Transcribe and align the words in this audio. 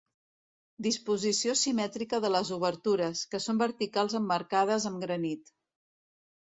Disposició 0.87 1.55
simètrica 1.63 2.21
de 2.25 2.33
les 2.37 2.53
obertures, 2.57 3.23
que 3.35 3.43
són 3.47 3.63
verticals 3.67 4.21
emmarcades 4.23 4.93
amb 4.93 5.07
granit. 5.09 5.59